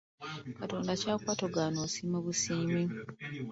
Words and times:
Katonda 0.59 0.91
ky’akuwa 1.01 1.33
togaana 1.41 1.79
osiima 1.85 2.17
busiimi. 2.25 2.81